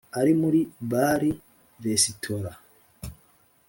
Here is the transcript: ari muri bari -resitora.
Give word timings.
ari 0.19 0.33
muri 0.41 0.61
bari 0.91 1.31
-resitora. 1.39 2.51